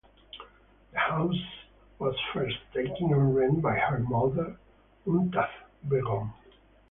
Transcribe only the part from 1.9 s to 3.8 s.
was first taken on rent by